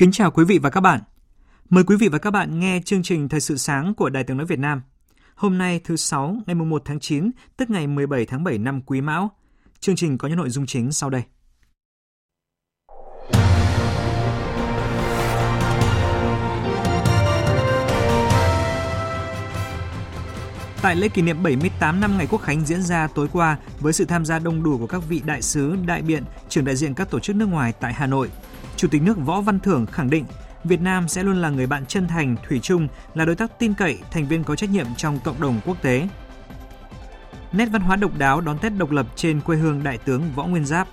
[0.00, 1.00] Kính chào quý vị và các bạn.
[1.70, 4.36] Mời quý vị và các bạn nghe chương trình Thời sự sáng của Đài Tiếng
[4.36, 4.82] Nói Việt Nam.
[5.34, 9.00] Hôm nay thứ Sáu, ngày 1 tháng 9, tức ngày 17 tháng 7 năm Quý
[9.00, 9.30] Mão.
[9.80, 11.22] Chương trình có những nội dung chính sau đây.
[20.82, 24.04] Tại lễ kỷ niệm 78 năm ngày Quốc khánh diễn ra tối qua với sự
[24.04, 27.10] tham gia đông đủ của các vị đại sứ, đại biện, trưởng đại diện các
[27.10, 28.30] tổ chức nước ngoài tại Hà Nội,
[28.76, 30.24] Chủ tịch nước Võ Văn Thưởng khẳng định
[30.64, 33.74] Việt Nam sẽ luôn là người bạn chân thành, thủy chung, là đối tác tin
[33.74, 36.08] cậy, thành viên có trách nhiệm trong cộng đồng quốc tế.
[37.52, 40.44] Nét văn hóa độc đáo đón Tết độc lập trên quê hương Đại tướng Võ
[40.44, 40.88] Nguyên Giáp.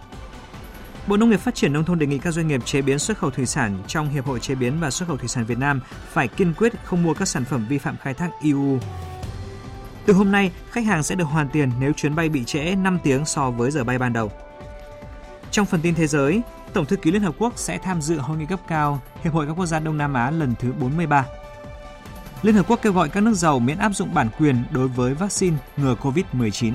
[1.08, 3.18] Bộ Nông nghiệp Phát triển Nông thôn đề nghị các doanh nghiệp chế biến xuất
[3.18, 5.82] khẩu thủy sản trong Hiệp hội Chế biến và Xuất khẩu Thủy sản Việt Nam
[6.12, 8.80] phải kiên quyết không mua các sản phẩm vi phạm khai thác EU.
[10.06, 13.00] Từ hôm nay, khách hàng sẽ được hoàn tiền nếu chuyến bay bị trễ 5
[13.04, 14.32] tiếng so với giờ bay ban đầu.
[15.52, 16.42] Trong phần tin thế giới,
[16.74, 19.48] Tổng thư ký Liên Hợp Quốc sẽ tham dự hội nghị cấp cao Hiệp hội
[19.48, 21.26] các quốc gia Đông Nam Á lần thứ 43.
[22.42, 25.14] Liên Hợp Quốc kêu gọi các nước giàu miễn áp dụng bản quyền đối với
[25.14, 26.74] vaccine ngừa COVID-19.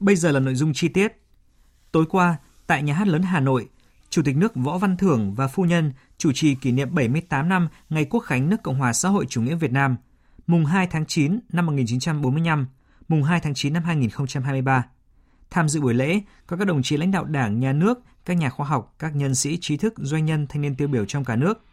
[0.00, 1.12] Bây giờ là nội dung chi tiết.
[1.92, 3.68] Tối qua, tại Nhà hát lớn Hà Nội,
[4.12, 7.68] Chủ tịch nước Võ Văn Thưởng và phu nhân chủ trì kỷ niệm 78 năm
[7.90, 9.96] ngày Quốc khánh nước Cộng hòa xã hội chủ nghĩa Việt Nam,
[10.46, 12.66] mùng 2 tháng 9 năm 1945,
[13.08, 14.84] mùng 2 tháng 9 năm 2023.
[15.50, 18.50] Tham dự buổi lễ có các đồng chí lãnh đạo Đảng, Nhà nước, các nhà
[18.50, 21.36] khoa học, các nhân sĩ trí thức, doanh nhân, thanh niên tiêu biểu trong cả
[21.36, 21.64] nước.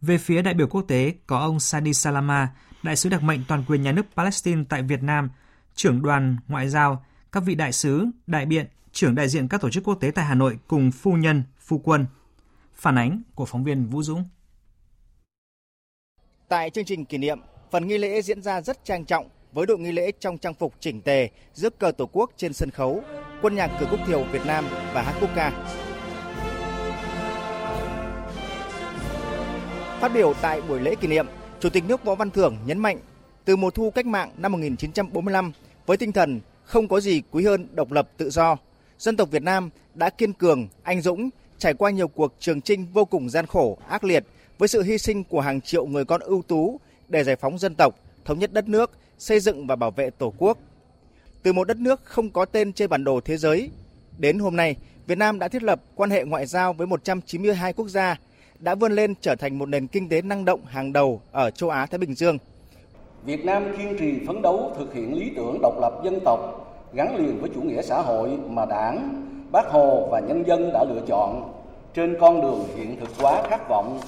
[0.00, 2.48] Về phía đại biểu quốc tế có ông Sadi Salama,
[2.82, 5.30] đại sứ đặc mệnh toàn quyền nhà nước Palestine tại Việt Nam,
[5.74, 8.66] trưởng đoàn ngoại giao, các vị đại sứ, đại biện,
[8.98, 11.78] trưởng đại diện các tổ chức quốc tế tại Hà Nội cùng phu nhân, phu
[11.78, 12.06] quân.
[12.74, 14.24] Phản ánh của phóng viên Vũ Dũng.
[16.48, 19.78] Tại chương trình kỷ niệm, phần nghi lễ diễn ra rất trang trọng với đội
[19.78, 23.02] nghi lễ trong trang phục chỉnh tề, rước cờ tổ quốc trên sân khấu,
[23.42, 24.64] quân nhạc cử quốc thiều Việt Nam
[24.94, 25.50] và hát quốc ca.
[30.00, 31.26] Phát biểu tại buổi lễ kỷ niệm,
[31.60, 32.98] Chủ tịch nước Võ Văn Thưởng nhấn mạnh,
[33.44, 35.52] từ mùa thu cách mạng năm 1945
[35.86, 38.56] với tinh thần không có gì quý hơn độc lập tự do,
[38.98, 42.86] dân tộc Việt Nam đã kiên cường, anh dũng, trải qua nhiều cuộc trường chinh
[42.92, 44.24] vô cùng gian khổ, ác liệt
[44.58, 47.74] với sự hy sinh của hàng triệu người con ưu tú để giải phóng dân
[47.74, 47.94] tộc,
[48.24, 50.58] thống nhất đất nước, xây dựng và bảo vệ Tổ quốc.
[51.42, 53.70] Từ một đất nước không có tên trên bản đồ thế giới,
[54.18, 54.76] đến hôm nay,
[55.06, 58.16] Việt Nam đã thiết lập quan hệ ngoại giao với 192 quốc gia,
[58.58, 61.70] đã vươn lên trở thành một nền kinh tế năng động hàng đầu ở châu
[61.70, 62.38] Á Thái Bình Dương.
[63.24, 67.16] Việt Nam kiên trì phấn đấu thực hiện lý tưởng độc lập dân tộc gắn
[67.16, 71.00] liền với chủ nghĩa xã hội mà Đảng, Bác Hồ và nhân dân đã lựa
[71.06, 71.52] chọn.
[71.94, 74.00] Trên con đường hiện thực hóa khát vọng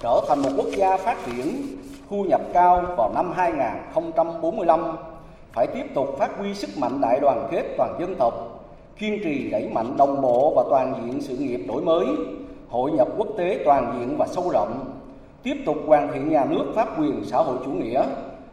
[0.00, 1.62] trở thành một quốc gia phát triển
[2.10, 4.96] thu nhập cao vào năm 2045
[5.52, 8.34] phải tiếp tục phát huy sức mạnh đại đoàn kết toàn dân tộc,
[8.98, 12.06] kiên trì đẩy mạnh đồng bộ và toàn diện sự nghiệp đổi mới,
[12.68, 14.92] hội nhập quốc tế toàn diện và sâu rộng,
[15.42, 18.02] tiếp tục hoàn thiện nhà nước pháp quyền xã hội chủ nghĩa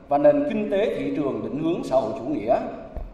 [0.09, 2.57] và nền kinh tế thị trường định hướng xã hội chủ nghĩa,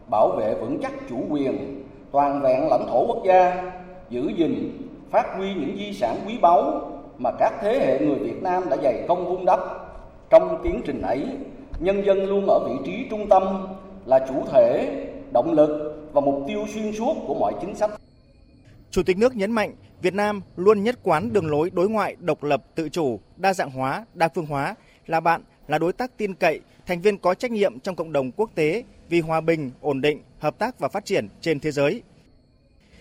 [0.10, 3.72] bảo vệ vững chắc chủ quyền, toàn vẹn lãnh thổ quốc gia,
[4.10, 4.78] giữ gìn,
[5.12, 8.78] phát huy những di sản quý báu mà các thế hệ người Việt Nam đã
[8.84, 9.60] dày công vun đắp.
[10.30, 11.26] Trong tiến trình ấy,
[11.80, 13.68] nhân dân luôn ở vị trí trung tâm,
[14.06, 14.90] là chủ thể,
[15.34, 17.92] động lực và mục tiêu xuyên suốt của mọi chính sách.
[18.92, 22.44] Chủ tịch nước nhấn mạnh Việt Nam luôn nhất quán đường lối đối ngoại độc
[22.44, 24.76] lập, tự chủ, đa dạng hóa, đa phương hóa,
[25.08, 28.32] là bạn, là đối tác tin cậy, thành viên có trách nhiệm trong cộng đồng
[28.32, 32.02] quốc tế vì hòa bình, ổn định, hợp tác và phát triển trên thế giới.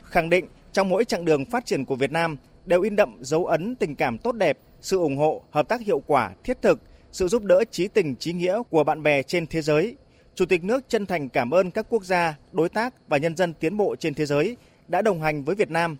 [0.03, 2.37] Khẳng định trong mỗi chặng đường phát triển của Việt Nam
[2.67, 6.03] đều in đậm dấu ấn tình cảm tốt đẹp, sự ủng hộ, hợp tác hiệu
[6.07, 6.81] quả, thiết thực,
[7.13, 9.97] sự giúp đỡ trí tình trí nghĩa của bạn bè trên thế giới.
[10.35, 13.55] Chủ tịch nước chân thành cảm ơn các quốc gia, đối tác và nhân dân
[13.55, 14.57] tiến bộ trên thế giới
[14.89, 15.97] đã đồng hành với Việt Nam,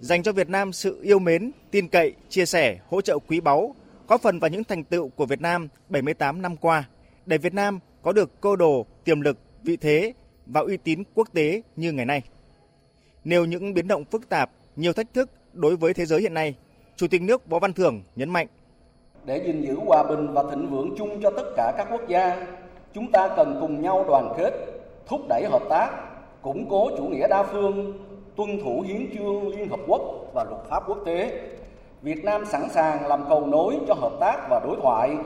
[0.00, 3.74] dành cho Việt Nam sự yêu mến, tin cậy, chia sẻ, hỗ trợ quý báu,
[4.06, 6.84] có phần vào những thành tựu của Việt Nam 78 năm qua,
[7.26, 10.12] để Việt Nam có được cơ đồ, tiềm lực, vị thế
[10.46, 12.22] và uy tín quốc tế như ngày nay.
[13.24, 16.54] Nêu những biến động phức tạp, nhiều thách thức đối với thế giới hiện nay,
[16.96, 18.46] Chủ tịch nước Võ Văn Thưởng nhấn mạnh.
[19.24, 22.46] Để gìn giữ hòa bình và thịnh vượng chung cho tất cả các quốc gia,
[22.94, 24.52] chúng ta cần cùng nhau đoàn kết,
[25.06, 25.90] thúc đẩy hợp tác,
[26.42, 27.98] củng cố chủ nghĩa đa phương,
[28.36, 31.40] tuân thủ hiến chương Liên Hợp Quốc và luật pháp quốc tế.
[32.06, 35.16] Việt Nam sẵn sàng làm cầu nối cho hợp tác và đối thoại,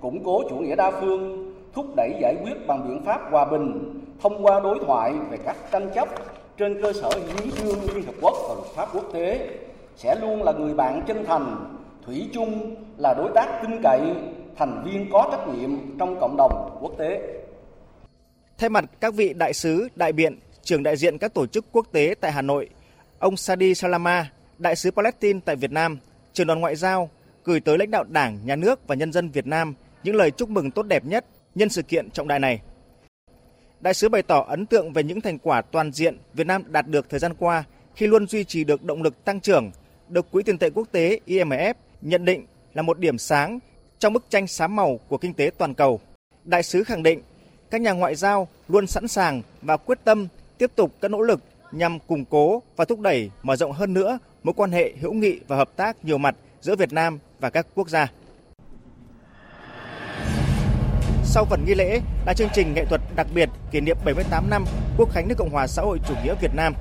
[0.00, 4.00] củng cố chủ nghĩa đa phương, thúc đẩy giải quyết bằng biện pháp hòa bình
[4.20, 6.08] thông qua đối thoại về các tranh chấp
[6.56, 9.48] trên cơ sở hiến chương Liên Hợp Quốc và luật pháp quốc tế
[9.96, 11.76] sẽ luôn là người bạn chân thành,
[12.06, 14.00] thủy chung là đối tác tin cậy,
[14.56, 17.20] thành viên có trách nhiệm trong cộng đồng quốc tế.
[18.58, 21.86] Thay mặt các vị đại sứ, đại biện, trưởng đại diện các tổ chức quốc
[21.92, 22.68] tế tại Hà Nội,
[23.18, 25.98] ông Sadi Salama, đại sứ Palestine tại Việt Nam,
[26.32, 27.10] trưởng đoàn ngoại giao,
[27.44, 30.50] gửi tới lãnh đạo Đảng, Nhà nước và nhân dân Việt Nam những lời chúc
[30.50, 32.60] mừng tốt đẹp nhất nhân sự kiện trọng đại này.
[33.80, 36.88] Đại sứ bày tỏ ấn tượng về những thành quả toàn diện Việt Nam đạt
[36.88, 37.64] được thời gian qua
[37.94, 39.70] khi luôn duy trì được động lực tăng trưởng,
[40.08, 43.58] được Quỹ tiền tệ quốc tế IMF nhận định là một điểm sáng
[43.98, 46.00] trong bức tranh xám màu của kinh tế toàn cầu.
[46.44, 47.22] Đại sứ khẳng định
[47.70, 50.28] các nhà ngoại giao luôn sẵn sàng và quyết tâm
[50.58, 51.40] tiếp tục các nỗ lực
[51.72, 55.40] nhằm củng cố và thúc đẩy mở rộng hơn nữa mối quan hệ hữu nghị
[55.48, 58.06] và hợp tác nhiều mặt giữa Việt Nam và các quốc gia.
[61.24, 64.64] Sau phần nghi lễ là chương trình nghệ thuật đặc biệt kỷ niệm 78 năm
[64.96, 66.74] Quốc khánh nước Cộng hòa xã hội chủ nghĩa Việt Nam.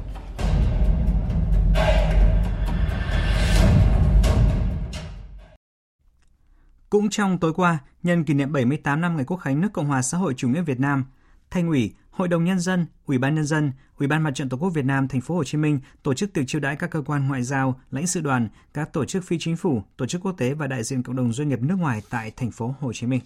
[6.89, 10.01] Cũng trong tối qua, nhân kỷ niệm 78 năm ngày Quốc khánh nước Cộng hòa
[10.01, 11.05] xã hội chủ nghĩa Việt Nam,
[11.51, 14.57] Thành ủy, Hội đồng nhân dân, Ủy ban nhân dân, Ủy ban Mặt trận Tổ
[14.57, 17.01] quốc Việt Nam thành phố Hồ Chí Minh tổ chức tiệc chiêu đãi các cơ
[17.01, 20.31] quan ngoại giao, lãnh sự đoàn, các tổ chức phi chính phủ, tổ chức quốc
[20.37, 23.07] tế và đại diện cộng đồng doanh nghiệp nước ngoài tại thành phố Hồ Chí
[23.07, 23.21] Minh.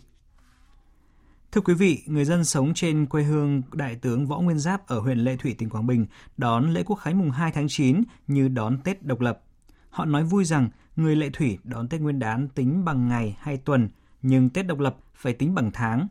[1.52, 5.00] Thưa quý vị, người dân sống trên quê hương Đại tướng Võ Nguyên Giáp ở
[5.00, 6.06] huyện Lệ Thủy, tỉnh Quảng Bình
[6.38, 9.42] đón lễ Quốc khánh mùng 2 tháng 9 như đón Tết độc lập.
[9.90, 13.58] Họ nói vui rằng người Lệ Thủy đón Tết Nguyên đán tính bằng ngày hay
[13.58, 13.90] tuần,
[14.22, 16.08] nhưng Tết độc lập phải tính bằng tháng.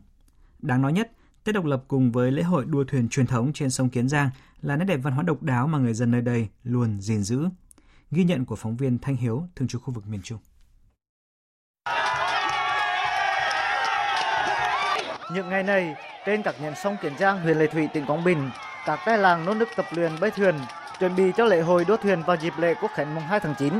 [0.59, 1.11] Đáng nói nhất,
[1.43, 4.29] Tết độc lập cùng với lễ hội đua thuyền truyền thống trên sông Kiến Giang
[4.61, 7.45] là nét đẹp văn hóa độc đáo mà người dân nơi đây luôn gìn giữ.
[8.11, 10.37] Ghi nhận của phóng viên Thanh Hiếu, thường trú khu vực miền Trung.
[15.33, 15.95] Những ngày này,
[16.25, 18.49] trên các nhánh sông Kiến Giang, huyện Lệ Thủy, tỉnh Quảng Bình,
[18.85, 20.55] các tay làng nỗ lực tập luyện bơi thuyền,
[20.99, 23.55] chuẩn bị cho lễ hội đua thuyền vào dịp lễ Quốc khánh mùng 2 tháng
[23.57, 23.73] 9.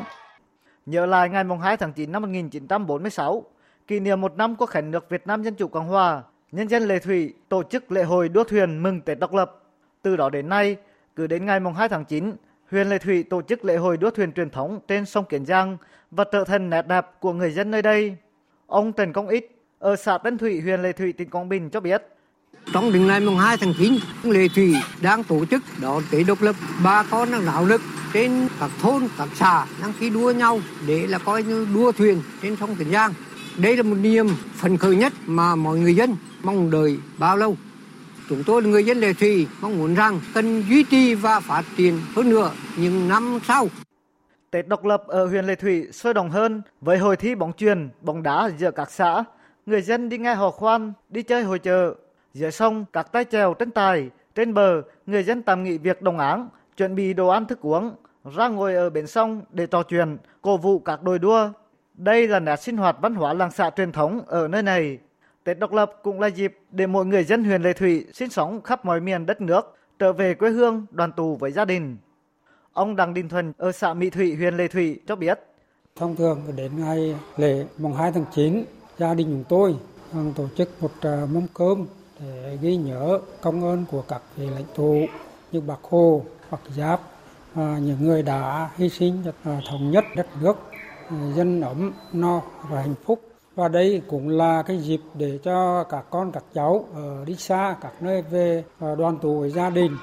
[0.85, 3.43] Nhớ lại ngày mùng 2 tháng 9 năm 1946,
[3.87, 6.83] kỷ niệm một năm Quốc khánh nước Việt Nam Dân Chủ Cộng Hòa, nhân dân
[6.83, 9.63] Lệ Thủy tổ chức lễ hội đua thuyền mừng Tết độc lập.
[10.01, 10.77] Từ đó đến nay,
[11.15, 12.36] cứ đến ngày mùng 2 tháng 9,
[12.71, 15.77] huyện Lệ Thủy tổ chức lễ hội đua thuyền truyền thống trên sông Kiến Giang
[16.12, 18.15] và trở thành nét đẹp của người dân nơi đây.
[18.68, 21.80] Ông Trần Công Ích ở xã Tân Thủy, huyện Lệ Thủy, tỉnh Quảng Bình cho
[21.80, 22.03] biết.
[22.74, 23.94] Trong đến ngày mùng 2 tháng 9,
[24.24, 26.56] Lệ Thủy đang tổ chức đón Tết độc lập.
[26.83, 27.81] Bà con đang náo lực
[28.13, 32.21] trên các thôn, các xã đang khi đua nhau để là coi như đua thuyền
[32.42, 33.13] trên sông Kiến Giang.
[33.57, 37.55] Đây là một niềm phấn khởi nhất mà mọi người dân mong đợi bao lâu.
[38.29, 41.63] Chúng tôi là người dân Lệ Thủy mong muốn rằng cần duy trì và phát
[41.77, 43.67] triển hơn nữa những năm sau.
[44.51, 47.89] Tết độc lập ở huyện Lệ Thủy sôi động hơn với hội thi bóng chuyền,
[48.01, 49.23] bóng đá giữa các xã.
[49.65, 51.95] Người dân đi nghe hò khoan, đi chơi hội chợ.
[52.33, 56.19] Giữa sông, các tay chèo trên tài, trên bờ, người dân tạm nghỉ việc đồng
[56.19, 57.95] áng, chuẩn bị đồ ăn thức uống,
[58.36, 61.50] ra ngồi ở bến sông để trò chuyện, cổ vũ các đội đua.
[61.93, 65.00] Đây là nét sinh hoạt văn hóa làng xã truyền thống ở nơi này.
[65.43, 68.62] Tết độc lập cũng là dịp để mọi người dân huyện Lệ Thủy sinh sống
[68.62, 71.98] khắp mọi miền đất nước trở về quê hương đoàn tụ với gia đình.
[72.74, 75.39] Ông Đặng Đình Thuần ở xã Mỹ Thủy, huyện Lệ Thủy cho biết.
[75.95, 78.63] Thông thường đến ngày lễ mùng 2 tháng 9,
[78.98, 79.75] gia đình chúng tôi
[80.13, 81.88] ờ, tổ chức một ờ, mâm cơm
[82.19, 85.05] để ghi nhớ công ơn của các vị lãnh tụ
[85.51, 87.01] như Bác Hồ, Bác Giáp,
[87.55, 89.31] ờ, những người đã hy sinh cho
[89.69, 90.57] thống nhất đất nước,
[91.36, 93.30] dân ấm, no và hạnh phúc.
[93.62, 97.75] Và đây cũng là cái dịp để cho các con, các cháu ở đi xa,
[97.82, 99.98] các nơi về ờ, đoàn tụ với gia đình.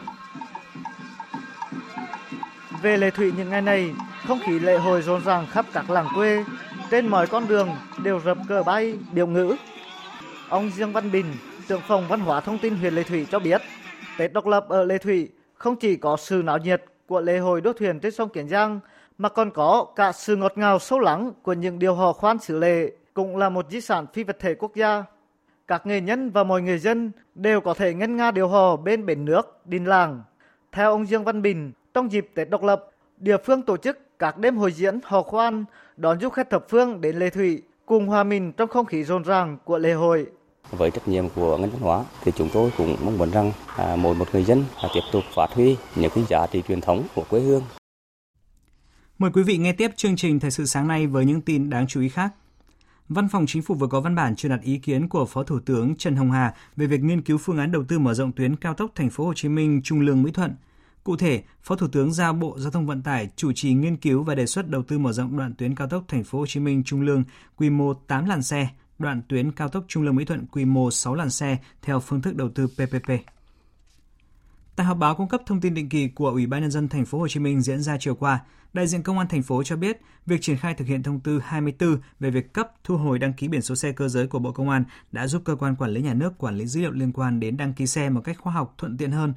[2.82, 3.90] Về Lệ Thủy những ngày này,
[4.26, 6.44] không khí lễ hội rộn ràng khắp các làng quê,
[6.90, 7.68] trên mọi con đường
[8.02, 9.56] đều rập cờ bay, điệu ngữ.
[10.48, 11.26] Ông Dương Văn Bình,
[11.68, 13.62] trưởng phòng văn hóa thông tin huyện Lệ Thủy cho biết,
[14.18, 17.60] Tết độc lập ở Lệ Thủy không chỉ có sự náo nhiệt của lễ hội
[17.60, 18.80] đua thuyền trên sông Kiến Giang,
[19.18, 22.58] mà còn có cả sự ngọt ngào sâu lắng của những điều hò khoan xử
[22.58, 25.04] lệ, cũng là một di sản phi vật thể quốc gia.
[25.68, 29.06] Các nghệ nhân và mọi người dân đều có thể ngân nga điều hò bên
[29.06, 30.22] bến nước, đình làng.
[30.72, 32.84] Theo ông Dương Văn Bình, trong dịp Tết độc lập,
[33.16, 35.64] địa phương tổ chức các đêm hội diễn hò khoan
[35.96, 39.22] đón du khách thập phương đến Lệ Thủy cùng hòa mình trong không khí rộn
[39.22, 40.26] ràng của lễ hội.
[40.70, 43.96] Với trách nhiệm của ngành văn hóa thì chúng tôi cũng mong muốn rằng à,
[43.96, 47.06] mỗi một người dân à, tiếp tục phát huy những cái giá trị truyền thống
[47.14, 47.62] của quê hương.
[49.18, 51.86] Mời quý vị nghe tiếp chương trình Thời sự sáng nay với những tin đáng
[51.86, 52.30] chú ý khác.
[53.08, 55.60] Văn phòng Chính phủ vừa có văn bản truyền đạt ý kiến của Phó Thủ
[55.60, 58.56] tướng Trần Hồng Hà về việc nghiên cứu phương án đầu tư mở rộng tuyến
[58.56, 60.54] cao tốc Thành phố Hồ Chí Minh Trung Lương Mỹ Thuận.
[61.04, 64.22] Cụ thể, Phó Thủ tướng giao Bộ Giao thông Vận tải chủ trì nghiên cứu
[64.22, 66.60] và đề xuất đầu tư mở rộng đoạn tuyến cao tốc Thành phố Hồ Chí
[66.60, 67.24] Minh Trung Lương
[67.56, 70.90] quy mô 8 làn xe, đoạn tuyến cao tốc Trung Lương Mỹ Thuận quy mô
[70.90, 73.37] 6 làn xe theo phương thức đầu tư PPP.
[74.78, 77.04] Tại họp báo cung cấp thông tin định kỳ của Ủy ban nhân dân thành
[77.04, 78.40] phố Hồ Chí Minh diễn ra chiều qua,
[78.72, 81.40] đại diện công an thành phố cho biết, việc triển khai thực hiện thông tư
[81.44, 84.52] 24 về việc cấp thu hồi đăng ký biển số xe cơ giới của Bộ
[84.52, 87.12] Công an đã giúp cơ quan quản lý nhà nước quản lý dữ liệu liên
[87.12, 89.34] quan đến đăng ký xe một cách khoa học thuận tiện hơn.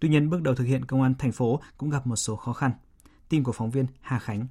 [0.00, 2.52] Tuy nhiên, bước đầu thực hiện công an thành phố cũng gặp một số khó
[2.52, 2.70] khăn.
[3.28, 4.46] Tin của phóng viên Hà Khánh.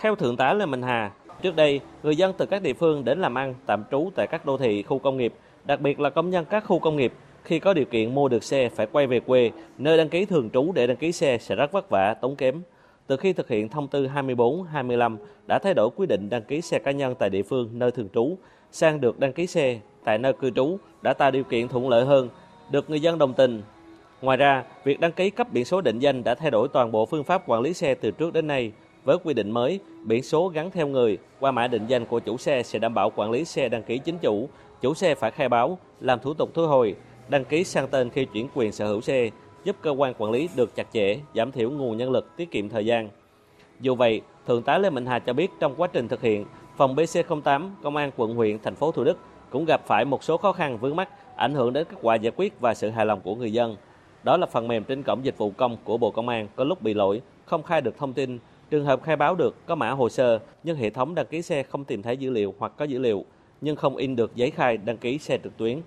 [0.00, 3.18] Theo Thượng tá Lê Minh Hà, trước đây, người dân từ các địa phương đến
[3.18, 5.34] làm ăn, tạm trú tại các đô thị, khu công nghiệp,
[5.66, 7.12] đặc biệt là công nhân các khu công nghiệp,
[7.44, 10.50] khi có điều kiện mua được xe phải quay về quê, nơi đăng ký thường
[10.50, 12.62] trú để đăng ký xe sẽ rất vất vả, tốn kém.
[13.06, 16.78] Từ khi thực hiện thông tư 24-25 đã thay đổi quy định đăng ký xe
[16.78, 18.38] cá nhân tại địa phương nơi thường trú
[18.70, 22.04] sang được đăng ký xe tại nơi cư trú đã tạo điều kiện thuận lợi
[22.04, 22.28] hơn,
[22.70, 23.62] được người dân đồng tình.
[24.22, 27.06] Ngoài ra, việc đăng ký cấp biển số định danh đã thay đổi toàn bộ
[27.06, 28.72] phương pháp quản lý xe từ trước đến nay.
[29.04, 32.36] Với quy định mới, biển số gắn theo người qua mã định danh của chủ
[32.36, 34.48] xe sẽ đảm bảo quản lý xe đăng ký chính chủ.
[34.80, 36.96] Chủ xe phải khai báo, làm thủ tục thu hồi,
[37.28, 39.30] đăng ký sang tên khi chuyển quyền sở hữu xe,
[39.64, 42.68] giúp cơ quan quản lý được chặt chẽ, giảm thiểu nguồn nhân lực, tiết kiệm
[42.68, 43.08] thời gian.
[43.80, 46.44] Dù vậy, Thượng tá Lê Mạnh Hà cho biết trong quá trình thực hiện,
[46.76, 49.18] phòng BC08, Công an quận huyện, thành phố Thủ Đức
[49.50, 52.32] cũng gặp phải một số khó khăn vướng mắt ảnh hưởng đến kết quả giải
[52.36, 53.76] quyết và sự hài lòng của người dân.
[54.22, 56.82] Đó là phần mềm trên cổng dịch vụ công của Bộ Công an có lúc
[56.82, 58.38] bị lỗi, không khai được thông tin,
[58.70, 61.62] trường hợp khai báo được có mã hồ sơ nhưng hệ thống đăng ký xe
[61.62, 63.24] không tìm thấy dữ liệu hoặc có dữ liệu
[63.60, 65.80] nhưng không in được giấy khai đăng ký xe trực tuyến.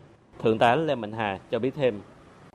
[0.44, 2.02] Thượng tá Lê Mạnh Hà cho biết thêm.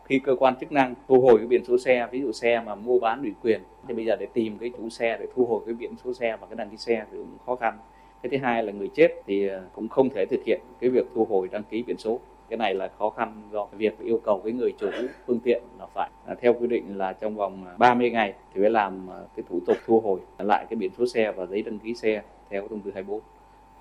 [0.05, 2.75] Khi cơ quan chức năng thu hồi cái biển số xe, ví dụ xe mà
[2.75, 5.61] mua bán ủy quyền, thì bây giờ để tìm cái chủ xe để thu hồi
[5.67, 7.79] cái biển số xe và cái đăng ký xe thì cũng khó khăn.
[8.23, 11.07] Cái thứ hai là người chết thì à, cũng không thể thực hiện cái việc
[11.15, 12.21] thu hồi đăng ký biển số.
[12.49, 14.91] Cái này là khó khăn do việc yêu cầu cái người chủ
[15.27, 18.61] phương tiện là phải à, theo quy định là trong vòng à, 30 ngày thì
[18.61, 21.79] phải làm cái thủ tục thu hồi lại cái biển số xe và giấy đăng
[21.79, 23.21] ký xe theo thông tư 24.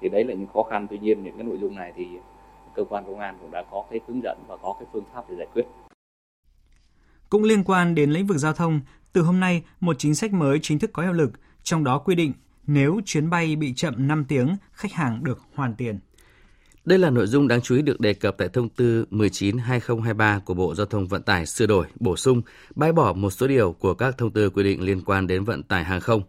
[0.03, 0.87] Thì đấy là những khó khăn.
[0.89, 2.05] Tuy nhiên những cái nội dung này thì
[2.75, 5.21] cơ quan công an cũng đã có cái hướng dẫn và có cái phương pháp
[5.29, 5.63] để giải quyết.
[7.29, 8.81] Cũng liên quan đến lĩnh vực giao thông,
[9.13, 11.31] từ hôm nay một chính sách mới chính thức có hiệu lực,
[11.63, 12.33] trong đó quy định
[12.67, 15.99] nếu chuyến bay bị chậm 5 tiếng, khách hàng được hoàn tiền.
[16.85, 20.53] Đây là nội dung đáng chú ý được đề cập tại thông tư 19-2023 của
[20.53, 22.41] Bộ Giao thông Vận tải sửa đổi, bổ sung,
[22.75, 25.63] bãi bỏ một số điều của các thông tư quy định liên quan đến vận
[25.63, 26.21] tải hàng không.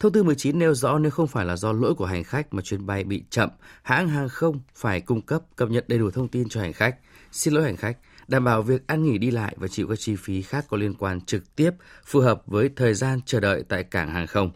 [0.00, 2.62] Thông tư 19 nêu rõ nếu không phải là do lỗi của hành khách mà
[2.62, 3.50] chuyến bay bị chậm,
[3.82, 6.96] hãng hàng không phải cung cấp cập nhật đầy đủ thông tin cho hành khách,
[7.32, 7.96] xin lỗi hành khách,
[8.28, 10.94] đảm bảo việc ăn nghỉ đi lại và chịu các chi phí khác có liên
[10.94, 11.70] quan trực tiếp
[12.04, 14.50] phù hợp với thời gian chờ đợi tại cảng hàng không.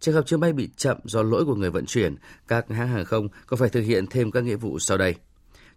[0.00, 2.16] Trường hợp chuyến bay bị chậm do lỗi của người vận chuyển,
[2.48, 5.14] các hãng hàng không có phải thực hiện thêm các nghĩa vụ sau đây.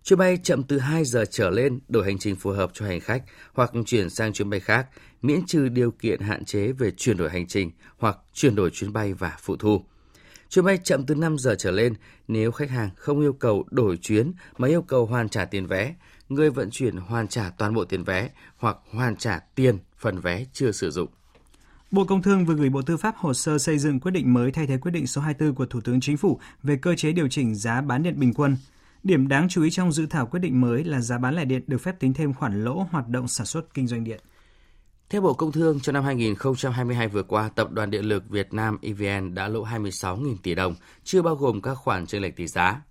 [0.04, 3.00] Chuyến bay chậm từ 2 giờ trở lên đổi hành trình phù hợp cho hành
[3.00, 4.88] khách hoặc chuyển sang chuyến bay khác,
[5.22, 8.94] miễn trừ điều kiện hạn chế về chuyển đổi hành trình hoặc chuyển đổi chuyến
[8.94, 9.84] bay và phụ thu.
[10.50, 11.94] Chuyến bay chậm từ 5 giờ trở lên
[12.28, 15.96] nếu khách hàng không yêu cầu đổi chuyến mà yêu cầu hoàn trả tiền vé,
[16.30, 20.46] người vận chuyển hoàn trả toàn bộ tiền vé hoặc hoàn trả tiền phần vé
[20.54, 21.10] chưa sử dụng.
[21.92, 24.52] Bộ Công Thương vừa gửi Bộ Tư pháp hồ sơ xây dựng quyết định mới
[24.52, 27.28] thay thế quyết định số 24 của Thủ tướng Chính phủ về cơ chế điều
[27.28, 28.58] chỉnh giá bán điện bình quân.
[29.04, 31.64] Điểm đáng chú ý trong dự thảo quyết định mới là giá bán lẻ điện
[31.68, 34.20] được phép tính thêm khoản lỗ hoạt động sản xuất kinh doanh điện.
[35.10, 38.78] Theo Bộ Công Thương, trong năm 2022 vừa qua, Tập đoàn Điện lực Việt Nam
[38.82, 42.82] EVN đã lỗ 26.000 tỷ đồng, chưa bao gồm các khoản chênh lệch tỷ giá.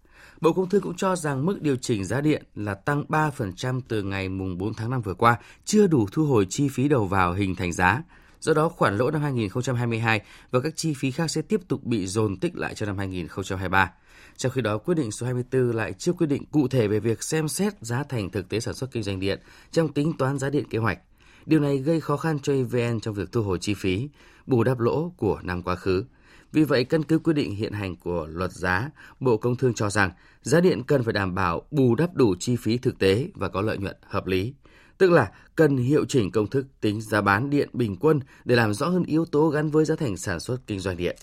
[0.41, 4.03] Bộ Công Thương cũng cho rằng mức điều chỉnh giá điện là tăng 3% từ
[4.03, 7.33] ngày mùng 4 tháng 5 vừa qua, chưa đủ thu hồi chi phí đầu vào
[7.33, 8.03] hình thành giá.
[8.41, 12.07] Do đó, khoản lỗ năm 2022 và các chi phí khác sẽ tiếp tục bị
[12.07, 13.93] dồn tích lại cho năm 2023.
[14.39, 17.23] Trong khi đó, quyết định số 24 lại chưa quyết định cụ thể về việc
[17.23, 19.41] xem xét giá thành thực tế sản xuất kinh doanh điện
[19.73, 20.99] trong tính toán giá điện kế hoạch.
[21.47, 24.09] Điều này gây khó khăn cho EVN trong việc thu hồi chi phí,
[24.47, 26.05] bù đắp lỗ của năm quá khứ.
[26.53, 28.91] Vì vậy, căn cứ quy định hiện hành của luật giá,
[29.21, 30.11] Bộ Công Thương cho rằng
[30.43, 33.61] giá điện cần phải đảm bảo bù đắp đủ chi phí thực tế và có
[33.61, 34.55] lợi nhuận hợp lý.
[34.99, 38.75] Tức là cần hiệu chỉnh công thức tính giá bán điện bình quân để làm
[38.75, 41.17] rõ hơn yếu tố gắn với giá thành sản xuất kinh doanh điện.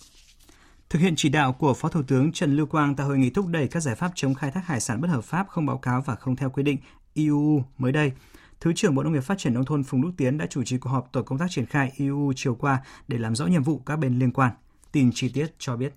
[0.96, 3.48] Thực hiện chỉ đạo của Phó Thủ tướng Trần Lưu Quang tại hội nghị thúc
[3.48, 6.04] đẩy các giải pháp chống khai thác hải sản bất hợp pháp không báo cáo
[6.06, 6.78] và không theo quy định
[7.14, 8.12] EU mới đây,
[8.60, 10.78] Thứ trưởng Bộ Nông nghiệp Phát triển Nông thôn Phùng Đức Tiến đã chủ trì
[10.78, 13.82] cuộc họp tổ công tác triển khai EU chiều qua để làm rõ nhiệm vụ
[13.86, 14.52] các bên liên quan.
[14.92, 15.94] Tin chi tiết cho biết.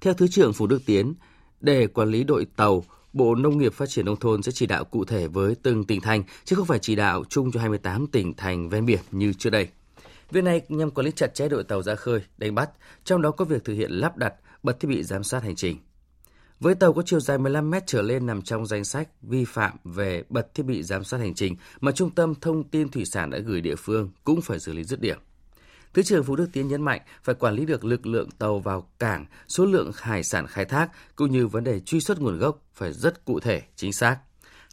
[0.00, 1.14] Theo Thứ trưởng Phùng Đức Tiến,
[1.60, 4.84] để quản lý đội tàu, Bộ Nông nghiệp Phát triển Nông thôn sẽ chỉ đạo
[4.84, 8.34] cụ thể với từng tỉnh thành, chứ không phải chỉ đạo chung cho 28 tỉnh
[8.34, 9.68] thành ven biển như trước đây.
[10.30, 12.70] Việc này nhằm quản lý chặt chẽ đội tàu ra khơi, đánh bắt,
[13.04, 15.76] trong đó có việc thực hiện lắp đặt, bật thiết bị giám sát hành trình.
[16.60, 19.76] Với tàu có chiều dài 15 mét trở lên nằm trong danh sách vi phạm
[19.84, 23.30] về bật thiết bị giám sát hành trình mà Trung tâm Thông tin Thủy sản
[23.30, 25.18] đã gửi địa phương cũng phải xử lý dứt điểm.
[25.94, 28.88] Thứ trưởng Phú Đức Tiến nhấn mạnh phải quản lý được lực lượng tàu vào
[28.98, 32.62] cảng, số lượng hải sản khai thác cũng như vấn đề truy xuất nguồn gốc
[32.74, 34.18] phải rất cụ thể, chính xác.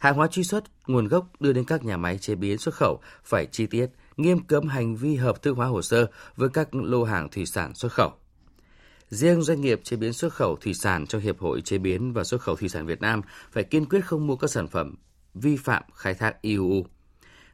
[0.00, 3.00] Hàng hóa truy xuất nguồn gốc đưa đến các nhà máy chế biến xuất khẩu
[3.24, 3.86] phải chi tiết,
[4.18, 6.06] nghiêm cấm hành vi hợp thức hóa hồ sơ
[6.36, 8.12] với các lô hàng thủy sản xuất khẩu.
[9.08, 12.24] Riêng doanh nghiệp chế biến xuất khẩu thủy sản trong Hiệp hội Chế biến và
[12.24, 13.22] Xuất khẩu Thủy sản Việt Nam
[13.52, 14.94] phải kiên quyết không mua các sản phẩm
[15.34, 16.86] vi phạm khai thác IUU.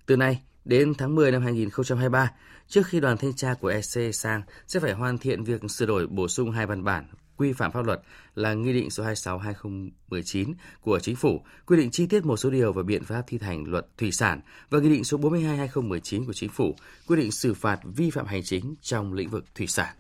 [0.07, 2.31] Từ nay đến tháng 10 năm 2023,
[2.69, 6.07] trước khi đoàn thanh tra của EC sang sẽ phải hoàn thiện việc sửa đổi
[6.07, 7.05] bổ sung hai văn bản
[7.37, 8.01] quy phạm pháp luật
[8.35, 12.73] là Nghị định số 26-2019 của Chính phủ, quy định chi tiết một số điều
[12.73, 16.51] và biện pháp thi hành luật thủy sản và Nghị định số 42-2019 của Chính
[16.51, 16.75] phủ,
[17.07, 19.95] quy định xử phạt vi phạm hành chính trong lĩnh vực thủy sản.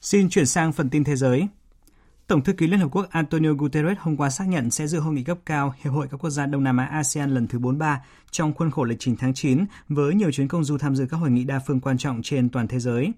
[0.00, 1.48] Xin chuyển sang phần tin thế giới.
[2.28, 5.14] Tổng thư ký Liên Hợp Quốc Antonio Guterres hôm qua xác nhận sẽ dự hội
[5.14, 8.04] nghị cấp cao Hiệp hội các quốc gia Đông Nam Á ASEAN lần thứ 43
[8.30, 11.16] trong khuôn khổ lịch trình tháng 9 với nhiều chuyến công du tham dự các
[11.16, 13.12] hội nghị đa phương quan trọng trên toàn thế giới.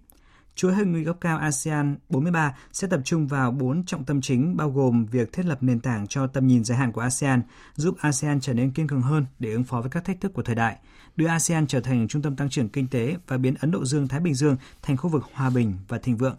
[0.54, 4.56] Chuỗi hội nghị cấp cao ASEAN 43 sẽ tập trung vào bốn trọng tâm chính
[4.56, 7.42] bao gồm việc thiết lập nền tảng cho tầm nhìn dài hạn của ASEAN,
[7.74, 10.42] giúp ASEAN trở nên kiên cường hơn để ứng phó với các thách thức của
[10.42, 10.76] thời đại,
[11.16, 14.20] đưa ASEAN trở thành trung tâm tăng trưởng kinh tế và biến Ấn Độ Dương-Thái
[14.20, 16.36] Bình Dương thành khu vực hòa bình và thịnh vượng.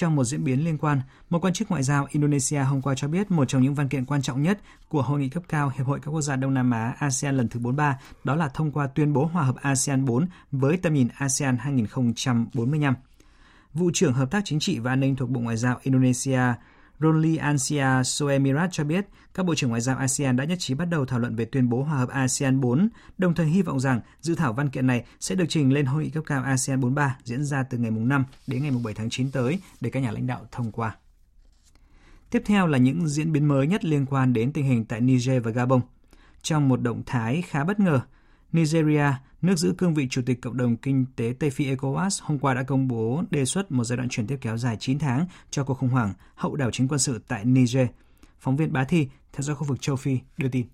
[0.00, 1.00] Trong một diễn biến liên quan,
[1.30, 4.04] một quan chức ngoại giao Indonesia hôm qua cho biết một trong những văn kiện
[4.04, 6.70] quan trọng nhất của hội nghị cấp cao Hiệp hội các quốc gia Đông Nam
[6.70, 10.26] Á ASEAN lần thứ 43 đó là thông qua tuyên bố hòa hợp ASEAN 4
[10.52, 12.94] với tầm nhìn ASEAN 2045.
[13.74, 16.40] Vụ trưởng Hợp tác Chính trị và An ninh thuộc Bộ Ngoại giao Indonesia
[17.00, 20.84] Ronli Ansia Soemirat cho biết các bộ trưởng ngoại giao ASEAN đã nhất trí bắt
[20.84, 24.00] đầu thảo luận về tuyên bố hòa hợp ASEAN 4, đồng thời hy vọng rằng
[24.20, 27.16] dự thảo văn kiện này sẽ được trình lên hội nghị cấp cao ASEAN 43
[27.24, 30.26] diễn ra từ ngày 5 đến ngày 7 tháng 9 tới để các nhà lãnh
[30.26, 30.96] đạo thông qua.
[32.30, 35.42] Tiếp theo là những diễn biến mới nhất liên quan đến tình hình tại Niger
[35.44, 35.80] và Gabon.
[36.42, 38.00] Trong một động thái khá bất ngờ,
[38.52, 42.38] Nigeria, nước giữ cương vị Chủ tịch Cộng đồng Kinh tế Tây Phi ECOWAS hôm
[42.38, 45.26] qua đã công bố đề xuất một giai đoạn chuyển tiếp kéo dài 9 tháng
[45.50, 47.86] cho cuộc khủng hoảng hậu đảo chính quân sự tại Niger.
[48.40, 50.66] Phóng viên Bá Thi, theo dõi khu vực châu Phi, đưa tin.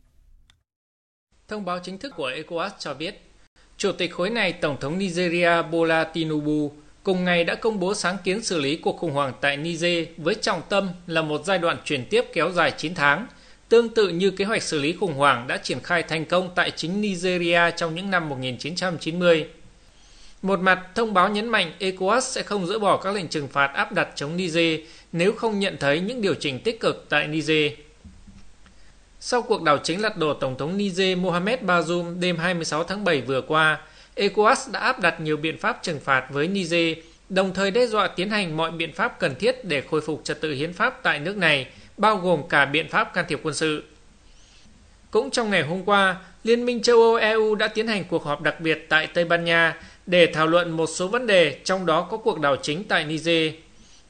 [1.49, 3.31] Thông báo chính thức của ECOWAS cho biết,
[3.77, 8.17] Chủ tịch khối này Tổng thống Nigeria Bola Tinubu cùng ngày đã công bố sáng
[8.25, 11.77] kiến xử lý cuộc khủng hoảng tại Niger với trọng tâm là một giai đoạn
[11.85, 13.27] chuyển tiếp kéo dài 9 tháng–
[13.75, 16.71] Tương tự như kế hoạch xử lý khủng hoảng đã triển khai thành công tại
[16.71, 19.47] chính Nigeria trong những năm 1990.
[20.43, 23.67] Một mặt, thông báo nhấn mạnh ECOWAS sẽ không dỡ bỏ các lệnh trừng phạt
[23.67, 24.81] áp đặt chống Niger
[25.13, 27.73] nếu không nhận thấy những điều chỉnh tích cực tại Niger.
[29.21, 33.21] Sau cuộc đảo chính lật đổ Tổng thống Niger Mohamed Bazoum đêm 26 tháng 7
[33.21, 33.81] vừa qua,
[34.17, 38.09] ECOWAS đã áp đặt nhiều biện pháp trừng phạt với Niger, đồng thời đe dọa
[38.09, 41.19] tiến hành mọi biện pháp cần thiết để khôi phục trật tự hiến pháp tại
[41.19, 41.67] nước này–
[41.99, 43.85] bao gồm cả biện pháp can thiệp quân sự.
[45.11, 48.43] Cũng trong ngày hôm qua, Liên minh châu Âu EU đã tiến hành cuộc họp
[48.43, 49.77] đặc biệt tại Tây Ban Nha
[50.07, 53.53] để thảo luận một số vấn đề, trong đó có cuộc đảo chính tại Niger.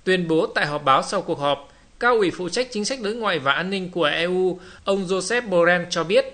[0.04, 3.14] Tuyên bố tại họp báo sau cuộc họp, cao ủy phụ trách chính sách đối
[3.14, 6.24] ngoại và an ninh của EU, ông Joseph Borrell cho biết,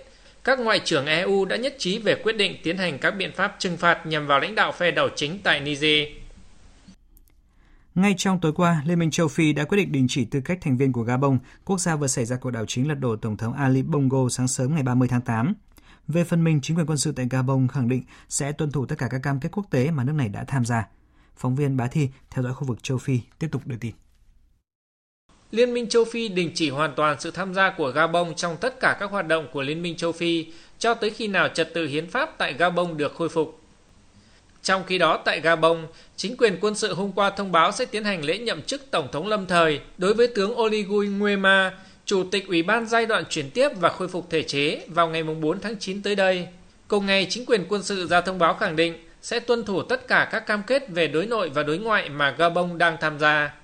[0.45, 3.57] các ngoại trưởng EU đã nhất trí về quyết định tiến hành các biện pháp
[3.59, 6.09] trừng phạt nhằm vào lãnh đạo phe đảo chính tại Niger.
[7.94, 10.59] Ngay trong tối qua, Liên minh châu Phi đã quyết định đình chỉ tư cách
[10.61, 13.37] thành viên của Gabon, quốc gia vừa xảy ra cuộc đảo chính lật đổ Tổng
[13.37, 15.55] thống Ali Bongo sáng sớm ngày 30 tháng 8.
[16.09, 18.98] Về phần mình, chính quyền quân sự tại Gabon khẳng định sẽ tuân thủ tất
[18.98, 20.88] cả các cam kết quốc tế mà nước này đã tham gia.
[21.37, 23.92] Phóng viên Bá Thi theo dõi khu vực châu Phi tiếp tục đưa tin.
[25.50, 28.81] Liên minh châu Phi đình chỉ hoàn toàn sự tham gia của Gabon trong tất
[28.81, 30.46] cả các hoạt động của Liên minh châu Phi
[30.79, 33.60] cho tới khi nào trật tự hiến pháp tại Gabon được khôi phục.
[34.62, 38.05] Trong khi đó tại Gabon, chính quyền quân sự hôm qua thông báo sẽ tiến
[38.05, 41.73] hành lễ nhậm chức Tổng thống lâm thời đối với tướng Oligui Nguema,
[42.05, 45.23] Chủ tịch Ủy ban giai đoạn chuyển tiếp và khôi phục thể chế vào ngày
[45.23, 46.49] 4 tháng 9 tới đây.
[46.88, 50.09] Cùng ngày, chính quyền quân sự ra thông báo khẳng định sẽ tuân thủ tất
[50.09, 53.55] cả các cam kết về đối nội và đối ngoại mà Gabon đang tham gia.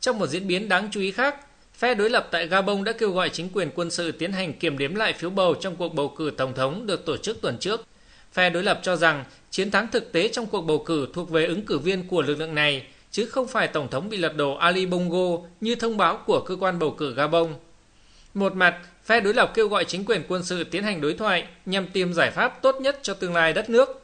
[0.00, 1.36] Trong một diễn biến đáng chú ý khác,
[1.74, 4.78] phe đối lập tại Gabon đã kêu gọi chính quyền quân sự tiến hành kiểm
[4.78, 7.86] đếm lại phiếu bầu trong cuộc bầu cử tổng thống được tổ chức tuần trước–
[8.32, 11.46] Phe đối lập cho rằng chiến thắng thực tế trong cuộc bầu cử thuộc về
[11.46, 14.54] ứng cử viên của lực lượng này, chứ không phải Tổng thống bị lật đổ
[14.54, 17.54] Ali Bongo như thông báo của cơ quan bầu cử Gabon.
[18.34, 21.44] Một mặt, phe đối lập kêu gọi chính quyền quân sự tiến hành đối thoại
[21.66, 24.02] nhằm tìm giải pháp tốt nhất cho tương lai đất nước.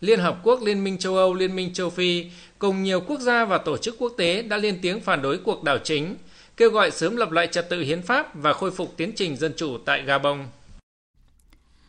[0.00, 2.26] Liên Hợp Quốc, Liên minh châu Âu, Liên minh châu Phi
[2.58, 5.64] cùng nhiều quốc gia và tổ chức quốc tế đã lên tiếng phản đối cuộc
[5.64, 6.16] đảo chính,
[6.56, 9.52] kêu gọi sớm lập lại trật tự hiến pháp và khôi phục tiến trình dân
[9.56, 10.46] chủ tại Gabon.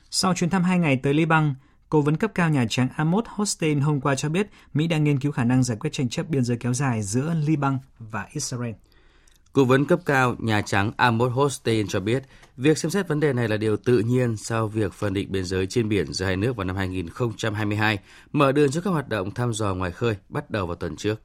[0.10, 1.54] Sau chuyến thăm hai ngày tới Liban,
[1.90, 5.20] Cố vấn cấp cao Nhà Trắng Amos Hochstein hôm qua cho biết Mỹ đang nghiên
[5.20, 8.74] cứu khả năng giải quyết tranh chấp biên giới kéo dài giữa Liban và Israel.
[9.54, 12.24] Cố vấn cấp cao Nhà Trắng Amos Hochstein cho biết
[12.58, 15.46] việc xem xét vấn đề này là điều tự nhiên sau việc phân định biên
[15.46, 18.00] giới trên biển giữa hai nước vào năm 2022,
[18.32, 21.22] mở đường cho các hoạt động thăm dò ngoài khơi bắt đầu vào tuần trước.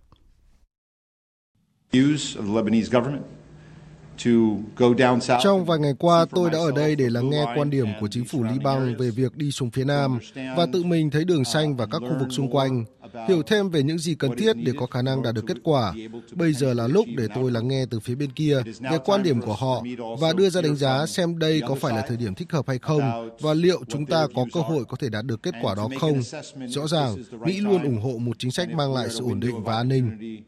[5.43, 8.25] Trong vài ngày qua, tôi đã ở đây để lắng nghe quan điểm của chính
[8.25, 10.19] phủ Liban về việc đi xuống phía Nam
[10.57, 12.85] và tự mình thấy đường xanh và các khu vực xung quanh,
[13.29, 15.95] hiểu thêm về những gì cần thiết để có khả năng đạt được kết quả.
[16.33, 19.41] Bây giờ là lúc để tôi lắng nghe từ phía bên kia về quan điểm
[19.41, 19.83] của họ
[20.19, 22.79] và đưa ra đánh giá xem đây có phải là thời điểm thích hợp hay
[22.79, 25.89] không và liệu chúng ta có cơ hội có thể đạt được kết quả đó
[26.01, 26.21] không.
[26.67, 29.77] Rõ ràng, Mỹ luôn ủng hộ một chính sách mang lại sự ổn định và
[29.77, 30.43] an ninh.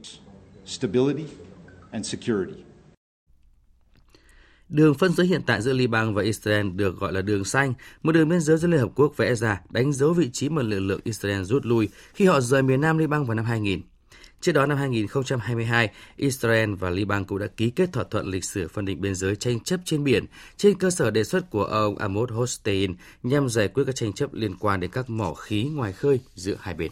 [4.69, 8.13] Đường phân giới hiện tại giữa Liban và Israel được gọi là đường xanh, một
[8.13, 10.81] đường biên giới do Liên Hợp Quốc vẽ ra đánh dấu vị trí mà lực
[10.81, 13.83] lượng Israel rút lui khi họ rời miền Nam Liban vào năm 2000.
[14.41, 18.69] Trước đó năm 2022, Israel và Liban cũng đã ký kết thỏa thuận lịch sử
[18.69, 20.25] phân định biên giới tranh chấp trên biển
[20.57, 24.35] trên cơ sở đề xuất của ông Amos Hochstein nhằm giải quyết các tranh chấp
[24.35, 26.91] liên quan đến các mỏ khí ngoài khơi giữa hai bên.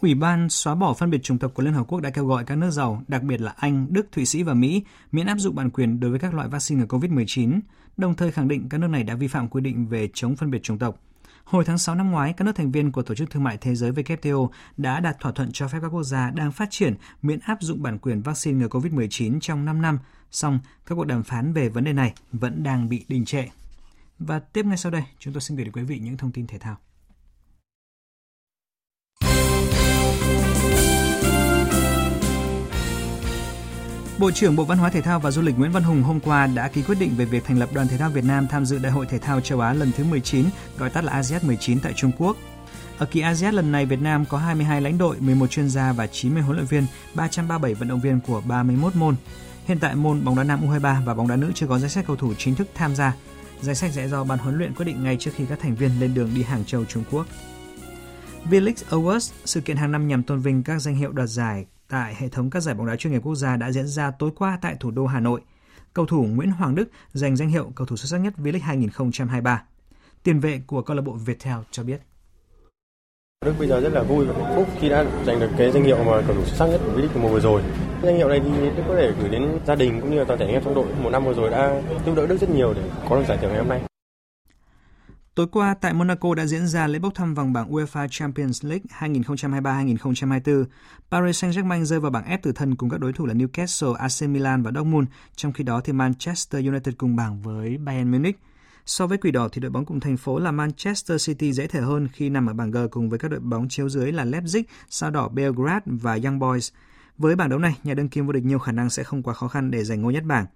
[0.00, 2.44] Ủy ban xóa bỏ phân biệt chủng tộc của Liên Hợp Quốc đã kêu gọi
[2.44, 5.54] các nước giàu, đặc biệt là Anh, Đức, Thụy Sĩ và Mỹ, miễn áp dụng
[5.54, 7.60] bản quyền đối với các loại vaccine ngừa COVID-19,
[7.96, 10.50] đồng thời khẳng định các nước này đã vi phạm quy định về chống phân
[10.50, 11.00] biệt chủng tộc.
[11.44, 13.74] Hồi tháng 6 năm ngoái, các nước thành viên của Tổ chức Thương mại Thế
[13.74, 17.38] giới WTO đã đạt thỏa thuận cho phép các quốc gia đang phát triển miễn
[17.40, 19.98] áp dụng bản quyền vaccine ngừa COVID-19 trong 5 năm,
[20.30, 23.44] song các cuộc đàm phán về vấn đề này vẫn đang bị đình trệ.
[24.18, 26.46] Và tiếp ngay sau đây, chúng tôi xin gửi đến quý vị những thông tin
[26.46, 26.76] thể thao.
[34.18, 36.46] Bộ trưởng Bộ Văn hóa Thể thao và Du lịch Nguyễn Văn Hùng hôm qua
[36.46, 38.78] đã ký quyết định về việc thành lập Đoàn Thể thao Việt Nam tham dự
[38.78, 40.46] Đại hội Thể thao châu Á lần thứ 19,
[40.78, 42.36] gọi tắt là ASEAN 19 tại Trung Quốc.
[42.98, 46.06] Ở kỳ ASEAN lần này, Việt Nam có 22 lãnh đội, 11 chuyên gia và
[46.06, 49.16] 90 huấn luyện viên, 337 vận động viên của 31 môn.
[49.64, 52.04] Hiện tại môn bóng đá nam U23 và bóng đá nữ chưa có danh sách
[52.06, 53.14] cầu thủ chính thức tham gia.
[53.60, 56.00] Danh sách sẽ do ban huấn luyện quyết định ngay trước khi các thành viên
[56.00, 57.26] lên đường đi Hàng Châu, Trung Quốc.
[58.50, 62.14] V-League Awards, sự kiện hàng năm nhằm tôn vinh các danh hiệu đoạt giải tại
[62.18, 64.58] hệ thống các giải bóng đá chuyên nghiệp quốc gia đã diễn ra tối qua
[64.62, 65.40] tại thủ đô Hà Nội.
[65.92, 69.62] Cầu thủ Nguyễn Hoàng Đức giành danh hiệu cầu thủ xuất sắc nhất V-League 2023.
[70.22, 72.00] Tiền vệ của câu lạc bộ Viettel cho biết.
[73.44, 75.84] Đức bây giờ rất là vui và hạnh phúc khi đã giành được cái danh
[75.84, 77.62] hiệu mà cầu thủ xuất sắc nhất của V-League mùa vừa rồi.
[78.02, 80.38] Danh hiệu này thì Đức có thể gửi đến gia đình cũng như là toàn
[80.38, 80.86] thể anh em trong đội.
[81.02, 83.50] Một năm vừa rồi đã giúp đỡ Đức rất nhiều để có được giải thưởng
[83.50, 83.80] ngày hôm nay.
[85.34, 88.84] Tối qua tại Monaco đã diễn ra lễ bốc thăm vòng bảng UEFA Champions League
[88.98, 90.64] 2023-2024.
[91.10, 94.30] Paris Saint-Germain rơi vào bảng F từ thân cùng các đối thủ là Newcastle, AC
[94.30, 95.08] Milan và Dortmund.
[95.36, 98.38] Trong khi đó thì Manchester United cùng bảng với Bayern Munich.
[98.86, 101.80] So với quỷ đỏ thì đội bóng cùng thành phố là Manchester City dễ thở
[101.80, 104.62] hơn khi nằm ở bảng G cùng với các đội bóng chiếu dưới là Leipzig,
[104.88, 106.70] sao đỏ Belgrade và Young Boys.
[107.18, 109.34] Với bảng đấu này, nhà đương kim vô địch nhiều khả năng sẽ không quá
[109.34, 110.46] khó khăn để giành ngôi nhất bảng.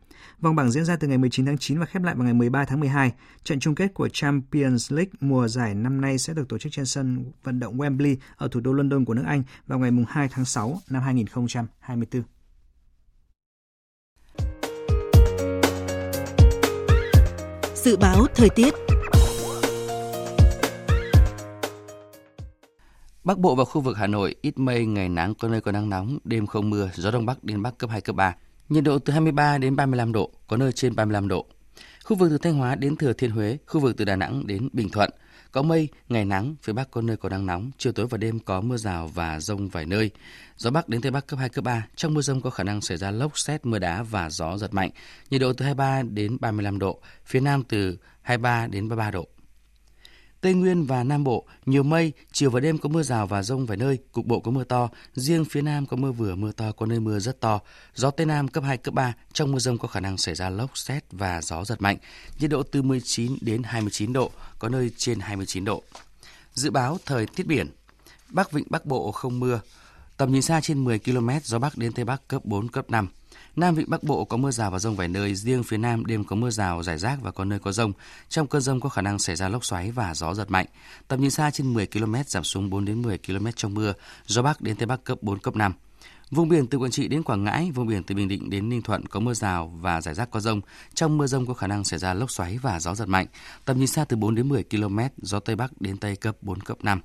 [0.41, 2.65] Vòng bảng diễn ra từ ngày 19 tháng 9 và khép lại vào ngày 13
[2.65, 3.13] tháng 12.
[3.45, 6.87] Trận chung kết của Champions League mùa giải năm nay sẽ được tổ chức trên
[6.87, 10.45] sân vận động Wembley ở thủ đô London của nước Anh vào ngày 2 tháng
[10.45, 12.23] 6 năm 2024.
[17.75, 18.75] Dự báo thời tiết
[23.29, 25.89] Bắc Bộ và khu vực Hà Nội ít mây, ngày nắng có nơi có nắng
[25.89, 28.35] nóng, đêm không mưa, gió đông bắc đến bắc cấp 2 cấp 3.
[28.69, 31.47] Nhiệt độ từ 23 đến 35 độ, có nơi trên 35 độ.
[32.05, 34.69] Khu vực từ Thanh Hóa đến Thừa Thiên Huế, khu vực từ Đà Nẵng đến
[34.73, 35.11] Bình Thuận,
[35.53, 38.39] có mây, ngày nắng, phía Bắc có nơi có nắng nóng, chiều tối và đêm
[38.39, 40.11] có mưa rào và rông vài nơi.
[40.57, 42.81] Gió Bắc đến Tây Bắc cấp 2, cấp 3, trong mưa rông có khả năng
[42.81, 44.91] xảy ra lốc xét, mưa đá và gió giật mạnh.
[45.31, 49.27] Nhiệt độ từ 23 đến 35 độ, phía Nam từ 23 đến 33 độ.
[50.41, 53.67] Tây Nguyên và Nam Bộ, nhiều mây, chiều và đêm có mưa rào và rông
[53.67, 56.73] vài nơi, cục bộ có mưa to, riêng phía Nam có mưa vừa mưa to,
[56.73, 57.61] có nơi mưa rất to.
[57.95, 60.49] Gió Tây Nam cấp 2, cấp 3, trong mưa rông có khả năng xảy ra
[60.49, 61.97] lốc, xét và gió giật mạnh.
[62.39, 65.83] Nhiệt độ từ 19 đến 29 độ, có nơi trên 29 độ.
[66.55, 67.71] Dự báo thời tiết biển,
[68.29, 69.61] Bắc Vịnh Bắc Bộ không mưa,
[70.17, 73.09] tầm nhìn xa trên 10 km, gió Bắc đến Tây Bắc cấp 4, cấp 5.
[73.59, 76.25] Nam Vịnh Bắc Bộ có mưa rào và rông vài nơi, riêng phía Nam đêm
[76.25, 77.93] có mưa rào, rải rác và có nơi có rông.
[78.29, 80.67] Trong cơn rông có khả năng xảy ra lốc xoáy và gió giật mạnh.
[81.09, 83.93] Tầm nhìn xa trên 10 km giảm xuống 4 đến 10 km trong mưa,
[84.27, 85.73] gió Bắc đến Tây Bắc cấp 4, cấp 5.
[86.31, 88.83] Vùng biển từ Quảng Trị đến Quảng Ngãi, vùng biển từ Bình Định đến Ninh
[88.83, 90.61] Thuận có mưa rào và rải rác có rông.
[90.95, 93.27] Trong mưa rông có khả năng xảy ra lốc xoáy và gió giật mạnh.
[93.65, 96.61] Tầm nhìn xa từ 4 đến 10 km, gió Tây Bắc đến Tây cấp 4,
[96.61, 97.01] cấp 5.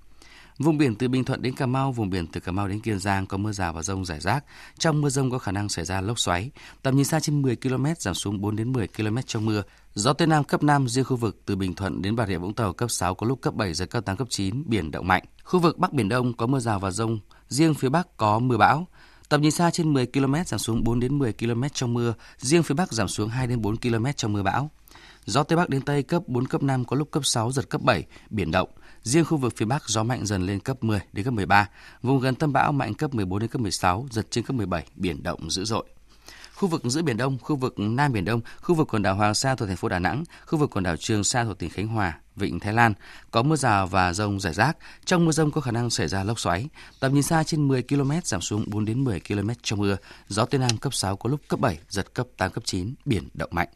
[0.59, 2.99] Vùng biển từ Bình Thuận đến Cà Mau, vùng biển từ Cà Mau đến Kiên
[2.99, 4.45] Giang có mưa rào và rông rải rác.
[4.77, 6.51] Trong mưa rông có khả năng xảy ra lốc xoáy.
[6.81, 9.63] Tầm nhìn xa trên 10 km, giảm xuống 4 đến 10 km trong mưa.
[9.93, 12.53] Gió Tây Nam cấp 5, riêng khu vực từ Bình Thuận đến Bà Rịa Vũng
[12.53, 15.23] Tàu cấp 6 có lúc cấp 7, giật cấp 8, cấp 9, biển động mạnh.
[15.43, 18.57] Khu vực Bắc Biển Đông có mưa rào và rông, riêng phía Bắc có mưa
[18.57, 18.87] bão.
[19.29, 22.63] Tầm nhìn xa trên 10 km giảm xuống 4 đến 10 km trong mưa, riêng
[22.63, 24.69] phía Bắc giảm xuống 2 đến 4 km trong mưa bão.
[25.25, 27.81] Gió Tây Bắc đến Tây cấp 4, cấp 5 có lúc cấp 6, giật cấp
[27.81, 28.69] 7, biển động.
[29.03, 31.69] Riêng khu vực phía Bắc gió mạnh dần lên cấp 10 đến cấp 13,
[32.01, 35.23] vùng gần tâm bão mạnh cấp 14 đến cấp 16, giật trên cấp 17, biển
[35.23, 35.85] động dữ dội.
[36.55, 39.33] Khu vực giữa Biển Đông, khu vực Nam Biển Đông, khu vực quần đảo Hoàng
[39.33, 41.87] Sa thuộc thành phố Đà Nẵng, khu vực quần đảo Trường Sa thuộc tỉnh Khánh
[41.87, 42.93] Hòa, Vịnh Thái Lan
[43.31, 44.77] có mưa rào và rông rải rác.
[45.05, 46.67] Trong mưa rông có khả năng xảy ra lốc xoáy.
[46.99, 49.97] Tầm nhìn xa trên 10 km giảm xuống 4 đến 10 km trong mưa.
[50.27, 53.29] Gió Tây Nam cấp 6 có lúc cấp 7, giật cấp 8 cấp 9, biển
[53.33, 53.69] động mạnh.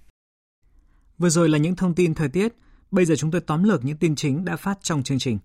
[1.17, 2.53] Vừa rồi là những thông tin thời tiết.
[2.91, 5.39] Bây giờ chúng tôi tóm lược những tin chính đã phát trong chương trình.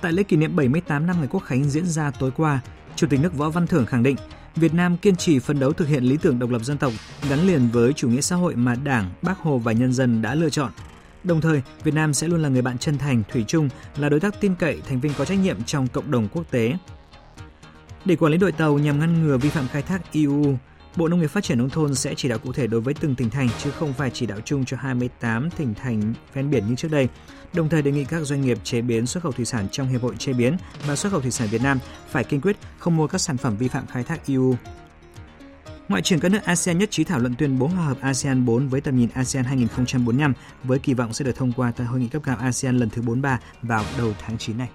[0.00, 2.60] Tại lễ kỷ niệm 78 năm ngày Quốc khánh diễn ra tối qua,
[2.96, 4.16] Chủ tịch nước Võ Văn Thưởng khẳng định
[4.56, 6.92] Việt Nam kiên trì phấn đấu thực hiện lý tưởng độc lập dân tộc
[7.30, 10.34] gắn liền với chủ nghĩa xã hội mà Đảng, Bác Hồ và nhân dân đã
[10.34, 10.72] lựa chọn.
[11.24, 14.20] Đồng thời, Việt Nam sẽ luôn là người bạn chân thành, thủy chung, là đối
[14.20, 16.76] tác tin cậy, thành viên có trách nhiệm trong cộng đồng quốc tế.
[18.04, 20.56] Để quản lý đội tàu nhằm ngăn ngừa vi phạm khai thác EU,
[20.98, 23.14] Bộ Nông nghiệp Phát triển Nông thôn sẽ chỉ đạo cụ thể đối với từng
[23.14, 26.74] tỉnh thành, chứ không phải chỉ đạo chung cho 28 tỉnh thành ven biển như
[26.74, 27.08] trước đây.
[27.52, 30.02] Đồng thời đề nghị các doanh nghiệp chế biến xuất khẩu thủy sản trong Hiệp
[30.02, 30.56] hội Chế biến
[30.86, 33.56] và Xuất khẩu thủy sản Việt Nam phải kiên quyết không mua các sản phẩm
[33.56, 34.54] vi phạm khai thác EU.
[35.88, 38.68] Ngoại trưởng các nước ASEAN nhất trí thảo luận tuyên bố hòa hợp ASEAN 4
[38.68, 40.32] với tầm nhìn ASEAN 2045
[40.64, 43.02] với kỳ vọng sẽ được thông qua tại hội nghị cấp cao ASEAN lần thứ
[43.02, 44.68] 43 vào đầu tháng 9 này.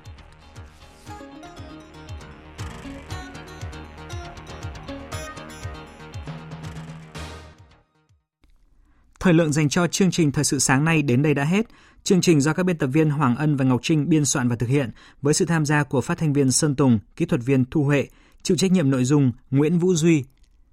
[9.24, 11.66] Thời lượng dành cho chương trình Thời sự sáng nay đến đây đã hết.
[12.04, 14.56] Chương trình do các biên tập viên Hoàng Ân và Ngọc Trinh biên soạn và
[14.56, 17.66] thực hiện với sự tham gia của phát thanh viên Sơn Tùng, kỹ thuật viên
[17.72, 18.08] Thu Huệ,
[18.42, 20.24] chịu trách nhiệm nội dung Nguyễn Vũ Duy.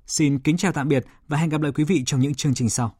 [0.06, 2.70] Xin kính chào tạm biệt và hẹn gặp lại quý vị trong những chương trình
[2.70, 2.96] sau.